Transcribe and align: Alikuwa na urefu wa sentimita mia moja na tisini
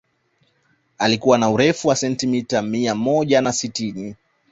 Alikuwa 0.97 1.37
na 1.37 1.49
urefu 1.49 1.87
wa 1.87 1.95
sentimita 1.95 2.61
mia 2.61 2.95
moja 2.95 3.41
na 3.41 3.51
tisini 3.53 4.15